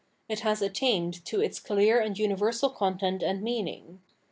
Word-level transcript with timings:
It 0.27 0.39
has 0.39 0.63
attained 0.63 1.23
to 1.25 1.41
its 1.41 1.59
clear 1.59 1.99
and 2.01 2.17
universal 2.17 2.71
content 2.71 3.21
and 3.21 3.43
meaning. 3.43 4.01